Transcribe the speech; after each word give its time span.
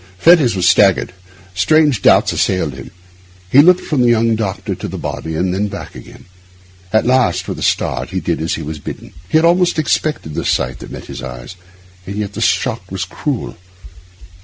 Fettes 0.17 0.55
was 0.55 0.67
staggered; 0.67 1.13
strange 1.53 2.01
doubts 2.01 2.33
assailed 2.33 2.73
him. 2.73 2.89
He 3.51 3.61
looked 3.61 3.81
from 3.81 4.01
the 4.01 4.09
young 4.09 4.35
doctor 4.35 4.73
to 4.73 4.87
the 4.87 4.97
body, 4.97 5.35
and 5.35 5.53
then 5.53 5.67
back 5.67 5.93
again. 5.93 6.25
At 6.91 7.05
last, 7.05 7.47
with 7.47 7.59
a 7.59 7.61
start, 7.61 8.09
he 8.09 8.19
did 8.19 8.41
as 8.41 8.55
he 8.55 8.63
was 8.63 8.79
bidden. 8.79 9.13
He 9.29 9.37
had 9.37 9.45
almost 9.45 9.77
expected 9.77 10.33
the 10.33 10.43
sight 10.43 10.79
that 10.79 10.89
met 10.89 11.05
his 11.05 11.21
eyes, 11.21 11.55
and 12.07 12.15
yet 12.15 12.33
the 12.33 12.41
shock 12.41 12.91
was 12.91 13.05
cruel. 13.05 13.57